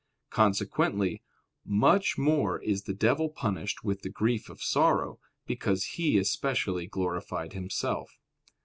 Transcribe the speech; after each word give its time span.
Consequently 0.31 1.21
much 1.63 2.17
more 2.17 2.59
is 2.63 2.85
the 2.85 2.93
devil 2.95 3.29
punished 3.29 3.83
with 3.83 4.01
the 4.01 4.09
grief 4.09 4.49
of 4.49 4.59
sorrow, 4.63 5.19
because 5.45 5.89
he 5.93 6.17
especially 6.17 6.87
glorified 6.87 7.53
himself. 7.53 8.17